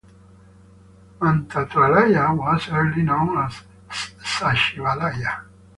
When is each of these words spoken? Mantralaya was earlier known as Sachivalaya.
Mantralaya 1.19 2.35
was 2.35 2.69
earlier 2.71 3.03
known 3.03 3.37
as 3.37 3.61
Sachivalaya. 4.23 5.43